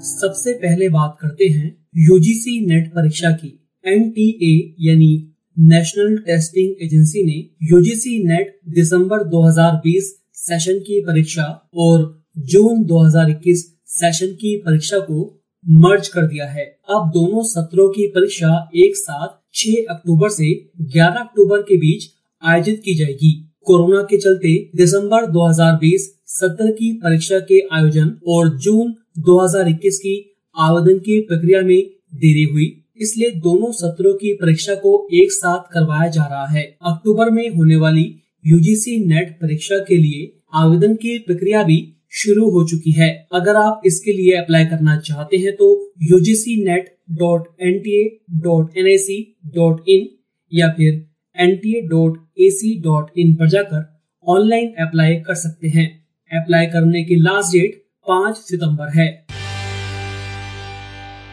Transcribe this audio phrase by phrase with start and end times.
[0.00, 7.66] सबसे पहले बात करते हैं यूजीसी नेट परीक्षा की। एनटीए यानी नेशनल टेस्टिंग एजेंसी ने
[7.72, 16.08] यूजीसी नेट दिसंबर 2020 सेशन की परीक्षा और जून 2021 सेशन की परीक्षा को मर्ज
[16.08, 21.62] कर दिया है। अब दोनों सत्रों की परीक्षा एक साथ 6 अक्टूबर से 11 अक्टूबर
[21.62, 22.04] के बीच
[22.42, 28.94] आयोजित की जाएगी। कोरोना के चलते दिसंबर 2020 सत्र की परीक्षा के आयोजन और जून
[29.18, 30.14] 2021 की
[30.56, 31.80] आवेदन की प्रक्रिया में
[32.14, 32.66] देरी हुई।
[33.00, 37.76] इसलिए दोनों सत्रों की परीक्षा को एक साथ करवाया जा रहा है। अक्टूबर में होने
[37.76, 38.04] वाली
[38.44, 41.78] यूजीसी नेट परीक्षा के लिए आवेदन की प्रक्रिया भी
[42.12, 45.68] शुरू हो चुकी है। अगर आप इसके लिए अप्लाई करना चाहते हैं तो
[46.02, 48.04] UGC NET dot N T A
[48.44, 49.18] dot N I C
[49.56, 50.08] dot in
[50.52, 50.94] या फिर
[51.36, 53.84] N T A dot A C dot in पर जाकर
[54.26, 55.88] ऑनलाइन अप्लाई कर सकते हैं।
[56.30, 59.08] अप्लाई करने की लास्ट डेट पाँच सितंबर है।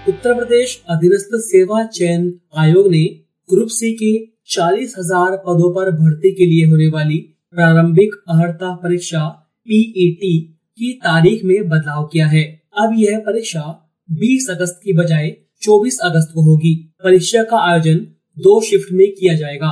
[0.07, 3.03] उत्तर प्रदेश अधीनस्थ सेवा चयन आयोग ने
[3.49, 7.17] ग्रुप सी के चालीस हज़ार पदों पर भर्ती के लिए होने वाली
[7.53, 9.27] प्रारंभिक अहर्ता परीक्षा
[9.67, 10.39] पीईटी
[10.79, 12.43] की तारीख में बदलाव किया है।
[12.77, 13.61] अब यह परीक्षा
[14.09, 15.29] 20 अगस्त की बजाय
[15.61, 16.73] 24 अगस्त को होगी।
[17.03, 17.97] परीक्षा का आयोजन
[18.37, 19.69] दो शिफ्ट में किया जाएगा।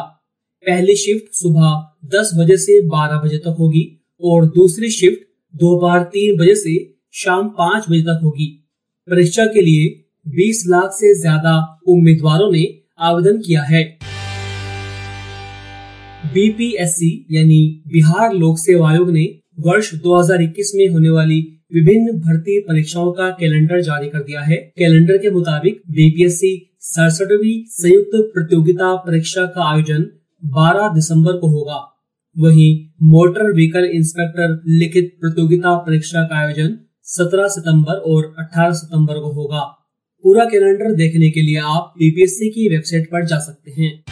[0.65, 1.69] पहली शिफ्ट सुबह
[2.09, 3.85] 10 बजे से 12 बजे तक होगी
[4.21, 6.77] और दूसरी शिफ्ट दोपहर तीन बजे से
[7.13, 8.45] शाम पाँच बजे तक होगी।
[9.07, 9.89] परीक्षा के लिए
[10.25, 11.55] 20 लाख से ज़्यादा
[11.87, 12.63] उम्मीदवारों ने
[13.01, 13.83] आवेदन किया है।
[16.33, 19.23] बीपीएससी यानी बिहार लोक सेवा आयोग ने
[19.59, 21.39] वर्ष 2021 में होने वाली
[21.73, 26.51] विभिन्न भर्ती परीक्षाओं का कैलेंडर जारी कर दिया है। कैलेंडर के मुताबिक बीपीएससी
[26.85, 30.05] सड़सठवी संयुक्त प्रतियोगिता परीक्षा का आयोजन
[30.43, 31.77] 12 दिसंबर को होगा।
[32.35, 32.71] वहीं
[33.07, 36.75] मोटर व्हीकल इंस्पेक्टर लिखित प्रतियोगिता परीक्षा का आयोजन
[37.05, 39.59] 17 सितंबर और 18 सितंबर को होगा।
[40.23, 44.03] पूरा कैलेंडर देखने के लिए आप बीपीएससी की वेबसाइट पर जा सकते हैं।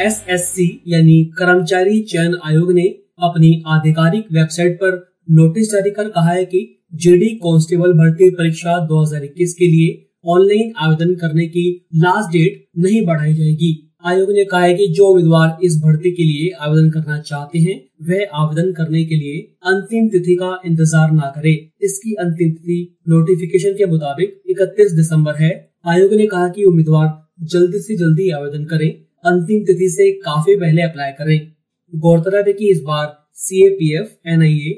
[0.00, 2.82] एसएससी यानी कर्मचारी चयन आयोग ने
[3.22, 9.54] अपनी आधिकारिक वेबसाइट पर नोटिस जारी कर कहा है कि जेडी कांस्टेबल भर्ती परीक्षा 2021
[9.54, 14.74] के लिए ऑनलाइन आवेदन करने की लास्ट डेट नहीं बढ़ाई जाएगी। आयोग ने कहा है
[14.74, 19.14] कि जो उम्मीदवार इस भर्ती के लिए आवेदन करना चाहते हैं, वह आवेदन करने के
[19.14, 22.78] लिए अंतिम तिथि का इंतज़ार न करे। इसकी अंतिम तिथि
[23.08, 25.50] नोटिफिकेशन के मुताबिक 31 दिसंबर है।
[25.86, 27.08] आयोग ने कहा कि उम्मीदवार
[27.46, 28.90] जल्दी से जल्दी आवेदन करें,
[29.24, 31.52] अंतिम तिथि से काफ़ी पहले अप्लाई करें।
[31.92, 34.74] गौरतलब है कि इस बार C A P F N I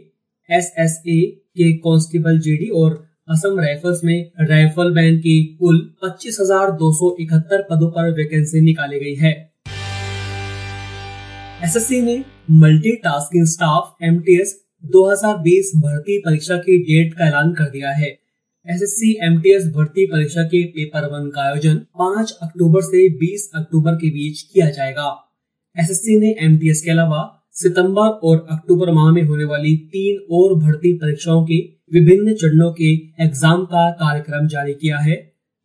[0.48, 1.20] S S A
[1.56, 8.60] के कांस्टेबल जेडी और असम राइफल्स में राइफल बैंड की कुल 25,271 पदों पर वैकेंसी
[8.60, 9.52] निकाली गई है।
[11.64, 18.18] एसएससी ने मल्टीटास्किंग स्टाफ एमटीएस 2020 भर्ती परीक्षा की डेट का ऐलान कर दिया है।
[18.70, 24.10] एसएससी एमटीएस भर्ती परीक्षा के पेपर वन का आयोजन 5 अक्टूबर से 20 अक्टूबर के
[24.10, 25.32] बीच किया जाएगा।
[25.78, 30.92] एसएससी ने एमटीएस के अलावा सितंबर और अक्टूबर माह में होने वाली तीन और भर्ती
[30.92, 31.58] परीक्षाओं के
[31.92, 32.92] विभिन्न चरणों के
[33.24, 35.16] एग्ज़ाम का कार्यक्रम जारी किया है।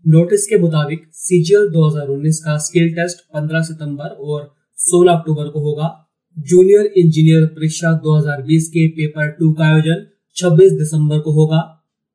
[0.05, 4.41] नोटिस के मुताबिक सीजीएल 2019 का स्किल टेस्ट 15 सितंबर और
[4.79, 5.87] 16 अक्टूबर को होगा।
[6.37, 10.05] जूनियर इंजीनियर परीक्षा 2020 के पेपर टू का आयोजन
[10.37, 11.61] 26 दिसंबर को होगा।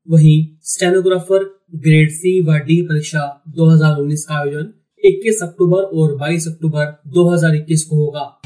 [0.09, 1.45] वहीं स्टेनोग्राफर
[1.77, 3.25] ग्रेड सी व डी परीक्षा
[3.57, 8.40] 2019 का आयोजन 21 अक्टूबर और 22 अक्टूबर 2021 को होगा।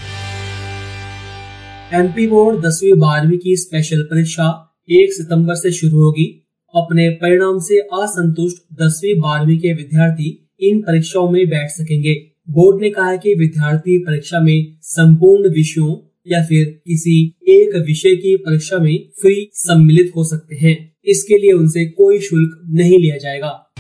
[1.95, 6.25] एमपी बोर्ड दसवीं बारहवीं की स्पेशल परीक्षा 1 सितंबर से शुरू होगी।
[6.75, 12.15] अपने परिणाम से असंतुष्ट दसवीं, बारहवीं के विद्यार्थी इन परीक्षाओं में बैठ सकेंगे।
[12.51, 15.97] बोर्ड ने कहा है कि विद्यार्थी परीक्षा में संपूर्ण विषयों
[16.27, 21.53] या फिर किसी एक विषय की परीक्षा में फ्री सम्मिलित हो सकते हैं। इसके लिए
[21.53, 23.73] उनसे कोई शुल्क नहीं लिया जाएगा।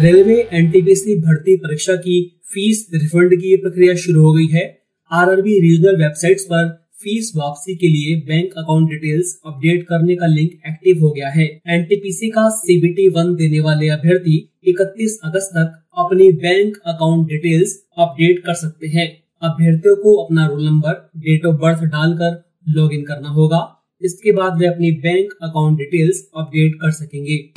[0.00, 4.79] रेलवे एनटीपीसी भर्ती परीक्षा की फ़ीस रिफंड की प्रक्रिया शुरू हो गई है।
[5.12, 6.66] आरआरबी रीजनल वेबसाइट्स पर
[7.02, 11.46] फ़ीस वापसी के लिए बैंक अकाउंट डिटेल्स अपडेट करने का लिंक एक्टिव हो गया है।
[11.68, 14.36] एनटीपीसी का सीबीटी वन देने वाले अभ्यर्थी
[14.68, 19.08] 31 अगस्त तक अपनी बैंक अकाउंट डिटेल्स अपडेट कर सकते हैं।
[19.42, 23.62] अभ्यर्थियों को अपना roll number date of birth डालकर लॉग इन करना होगा।
[24.02, 27.52] इसके बाद वे अपनी बैंक अकाउंट डिटेल्स अपडेट कर सकेंगे।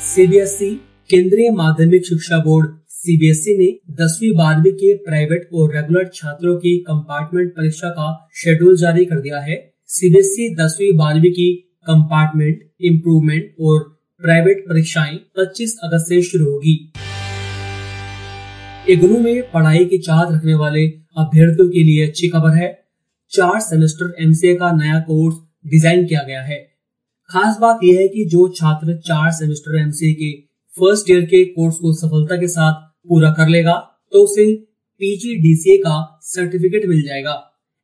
[0.00, 0.74] सीबीएसई
[1.10, 2.68] केंद्रीय माध्यमिक शिक्षा बोर्ड
[3.04, 9.04] सीबीएसई ने दसवीं, बारहवीं के प्राइवेट और रेगुलर छात्रों की कंपार्टमेंट परीक्षा का शेड्यूल जारी
[9.04, 9.56] कर दिया है।
[9.90, 11.48] सीबीएसई दसवीं, बारहवीं की
[11.86, 13.82] कंपार्टमेंट इम्प्रूवमेंट और
[14.22, 16.92] प्राइवेट परीक्षाएँ 25 अगस्त से शुरू होगी।
[18.88, 20.86] इग्नू में पढ़ाई की चाहत रखने वाले
[21.18, 22.70] अभ्यर्थियों के लिए अच्छी खबर है।
[23.32, 25.36] चार सेमेस्टर एमसीए का नया कोर्स
[25.66, 26.58] डिज़ाइन किया गया है।
[27.30, 30.32] खास बात यह है कि जो छात्र चार सेमेस्टर एमसीए के
[30.74, 33.74] फ़र्स्ट ईयर के कोर्स को सफलता के साथ पूरा कर लेगा
[34.12, 34.44] तो उसे
[35.00, 37.40] पीजीडीसीए का सर्टिफिकेट मिल जाएगा।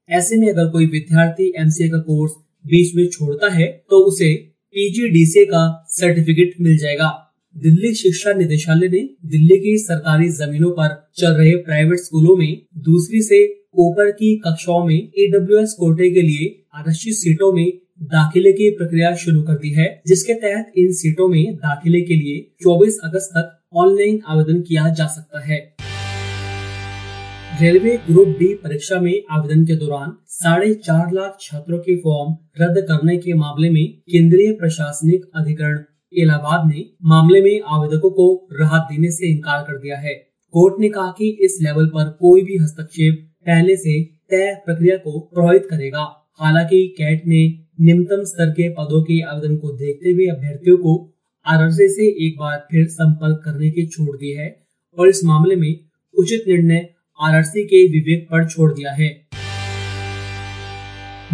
[0.09, 2.33] ऐसे में अगर कोई विद्यार्थी एमसीए का कोर्स
[2.65, 4.35] बीच में छोड़ता है तो उसे
[4.75, 7.09] पीजीडीसीए का सर्टिफिकेट मिल जाएगा।
[7.57, 13.23] दिल्ली शिक्षा निदेशालय ने दिल्ली की सरकारी जमीनों पर चल रहे प्राइवेट स्कूलों में दूसरी
[13.23, 13.45] से
[13.79, 17.71] ऊपर की कक्षाओं में एडब्ल्यू कोटे के लिए आरक्षित सीटों में
[18.03, 22.39] दाखिले की प्रक्रिया शुरू कर दी है, जिसके तहत इन सीटों में दाखिले के लिए
[22.63, 25.77] 24 अगस्त तक ऑनलाइन आवेदन किया जा सकता है।
[27.61, 32.81] रेलवे ग्रुप डी परीक्षा में आवेदन के दौरान साढ़े चार लाख छात्रों के फॉर्म रद्द
[32.81, 35.79] करने के मामले में केंद्रीय प्रशासनिक अधिकरण
[36.13, 40.15] इलाहाबाद ने मामले में आवेदकों को राहत देने से इनकार कर दिया है।
[40.55, 45.21] कोर्ट ने कहा कि इस लेवल पर कोई भी हस्तक्षेप पहले से तय प्रक्रिया को
[45.21, 47.47] प्रभावित करेगा। हालाँकि कैट ने
[47.81, 51.17] निम्नतम स्तर के पदों के आवेदन को देखते हुए अभ्यर्थियों को
[51.51, 54.63] आरआरसी से एक बार फिर संपर्क करने की छूट दी है
[54.99, 55.81] और इस मामले में
[56.15, 56.89] उचित निर्णय
[57.21, 59.29] आरआरसी के विवेक पर छोड़ दिया है।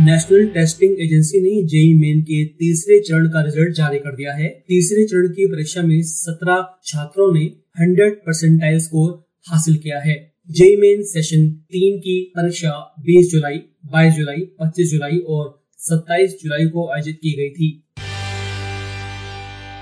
[0.00, 4.64] नेशनल टेस्टिंग एजेंसी ने जेई मेन के तीसरे चरण का रिज़ल्ट जारी कर दिया है।
[4.68, 7.44] तीसरे चरण की परीक्षा में 17 छात्रों ने
[7.80, 13.58] 100 परसेंटाइल स्कोर हासिल किया है। जेई मेन सेशन तीन की परीक्षा 20 जुलाई
[13.92, 17.85] 22 जुलाई 25 जुलाई और 27 जुलाई को आयोजित की गई थी।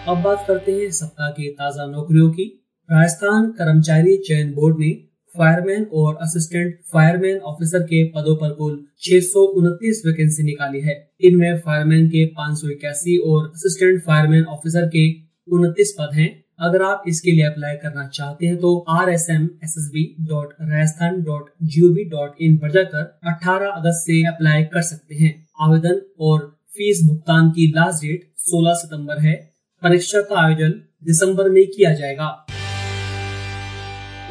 [0.09, 2.45] अब बात करते हैं सप्ताह की ताज़ा नौकरियों की।
[2.89, 4.91] राजस्थान कर्मचारी चयन बोर्ड ने
[5.35, 10.97] फायरमैन और असिस्टेंट फायरमैन ऑफिसर के पदों पर कुल छह सौ उनतीस वैकेंसी निकाली है।
[11.23, 15.07] इनमें फायरमैन के पाँच सौ इक्यासी और असिस्टेंट फायरमैन ऑफिसर के
[15.49, 16.29] उनतीस पद हैं।
[16.61, 20.05] अगर आप इसके लिए अप्लाई करना चाहते हैं तो R S M S S B
[20.29, 24.83] dot Rajasthan dot G O V dot in पर जाकर 18 अगस्त से अप्लाई कर
[24.83, 26.47] सकते हैं। आवेदन और
[26.77, 29.37] फ़ीस भुगतान की लास्ट डेट 16 सितंबर है।
[29.85, 30.71] परीक्षा का आयोजन
[31.05, 32.27] दिसंबर में किया जाएगा।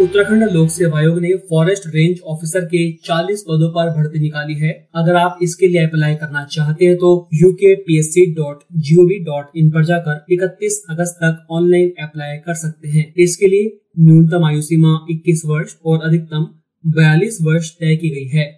[0.01, 4.71] उत्तराखंड लोक सेवा आयोग ने फॉरेस्ट रेंज ऑफिसर के 40 पदों पर भर्ती निकाली है।
[4.95, 8.95] अगर आप इसके लिए अप्लाई करना चाहते हैं तो UK P S C dot G
[8.95, 13.47] O V dot in पर जाकर 31 अगस्त तक ऑनलाइन अप्लाई कर सकते हैं। इसके
[13.47, 13.69] लिए
[14.00, 16.47] न्यूनतम आयु सीमा 21 वर्ष और अधिकतम
[16.83, 18.51] 42 वर्ष तय की गई है।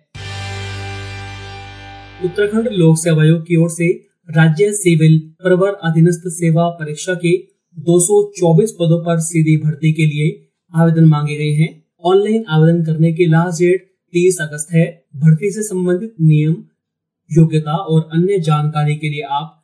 [2.25, 3.93] उत्तराखंड लोक सेवा आयोग की ओर से
[4.29, 7.37] राज्य सिविल प्रवर अधीनस्थ सेवा परीक्षा के
[7.79, 13.25] 224 पदों पर सीधी भर्ती के लिए आवेदन मांगे गए हैं। ऑनलाइन आवेदन करने की
[13.25, 13.81] लास्ट डेट
[14.13, 16.55] तीस अगस्त है। भर्ती से संबंधित नियम,
[17.31, 19.61] योग्यता और अन्य जानकारी के लिए आप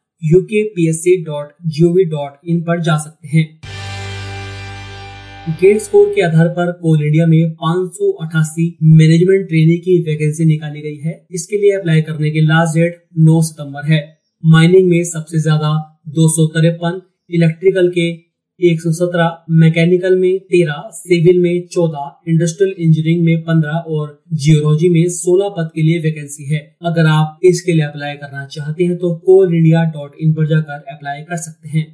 [2.48, 3.62] इन पर जा सकते हैं।
[5.62, 10.46] गेट स्कोर के आधार पर कोल इंडिया में पाँच सौ अठासी मैनेजमेंट ट्रेनिंग की वैकेंसी
[10.46, 15.04] निकाली गई है। इसके लिए अप्लाई करने की लास्ट डेट 9 सितंबर है। माइनिंग में
[15.04, 15.70] सबसे ज़्यादा
[16.10, 18.06] दो सौ तिरपन इलेक्ट्रिकल के
[18.60, 25.50] 117, मैकेनिकल में 13, सिविल में 14, इंडस्ट्रियल इंजीनियरिंग में 15 और जियोलॉजी में 16
[25.50, 29.54] पद के लिए वैकेंसी है। अगर आप इसके लिए अप्लाई करना चाहते हैं तो कोल
[29.56, 31.86] इंडिया डॉट इन पर जाकर अप्लाई कर सकते हैं।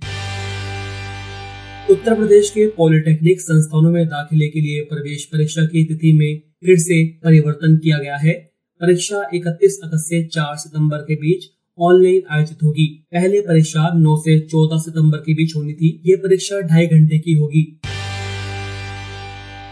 [1.89, 6.77] उत्तर प्रदेश के पॉलिटेक्निक संस्थानों में दाखिले के लिए प्रवेश परीक्षा की तिथि में फिर
[6.77, 8.33] से परिवर्तन किया गया है।
[8.81, 11.45] परीक्षा 31 अगस्त से 4 सितंबर के बीच
[11.79, 16.59] ऑनलाइन आयोजित होगी। पहले परीक्षा 9 से 14 सितंबर के बीच होनी थी। ये परीक्षा
[16.61, 17.79] ढाई घंटे की होगी।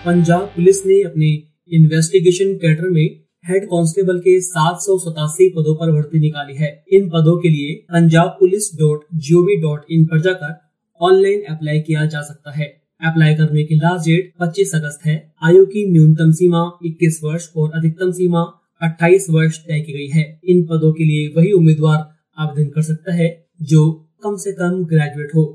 [0.05, 5.91] पंजाब पुलिस ने अपने इन्वेस्टिगेशन कैडर में हेड कांस्टेबल के सात सौ सतासी पदों पर
[5.91, 10.05] भर्ती निकाली है। इन पदों के लिए Punjab police dot G O V dot in
[10.05, 10.55] पर जाकर
[11.01, 15.65] ऑनलाइन अप्लाई किया जा सकता है। अप्लाई करने की लास्ट डेट 25 अगस्त है। आयु
[15.65, 20.65] की न्यूनतम सीमा 21 वर्ष और अधिकतम सीमा 28 वर्ष तय की गई है। इन
[20.65, 21.97] पदों के लिए वही उम्मीदवार
[22.37, 25.45] आवेदन कर सकता है जो कम से कम ग्रेजुएट हो।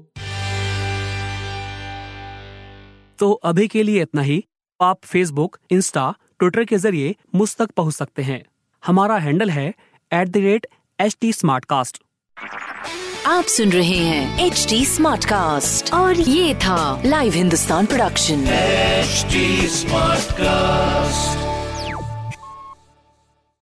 [3.18, 4.44] तो अभी के लिए इतना ही।
[4.80, 8.42] आप फेसबुक इंस्टा ट्विटर के ज़रिए मुझ तक पहुँच सकते हैं।
[8.86, 9.68] हमारा हैंडल है
[10.12, 10.66] at the rate
[11.00, 11.32] H T
[13.26, 14.84] आप सुन रहे हैं एच टी
[15.90, 18.44] और ये था live Hindustan production
[19.68, 21.49] smart cast